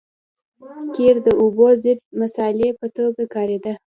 قیر 0.95 1.15
د 1.27 1.29
اوبو 1.41 1.67
ضد 1.83 1.99
مصالحې 2.21 2.69
په 2.79 2.87
توګه 2.97 3.23
کارېده 3.35 3.73